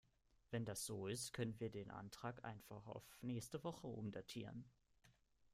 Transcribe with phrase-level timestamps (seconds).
[0.49, 4.65] Wenn das so ist, können wir den Antrag einfach auf nächste Woche umdatieren.